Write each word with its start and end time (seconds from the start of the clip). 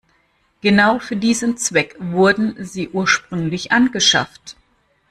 Genau 0.61 0.97
für 0.97 1.15
diesen 1.15 1.57
Zweck 1.57 1.95
wurden 1.99 2.55
sie 2.65 2.89
ursprünglich 2.89 3.71
angeschafft. 3.71 4.55